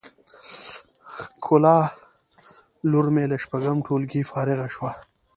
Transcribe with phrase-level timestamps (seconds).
[1.19, 1.77] ښکلا
[2.91, 4.91] لور می له شپږم ټولګی فارغه شوه